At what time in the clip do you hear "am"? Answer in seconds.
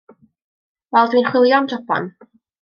1.61-1.69